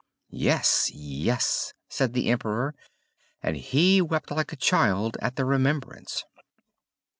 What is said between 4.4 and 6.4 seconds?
a child at the remembrance.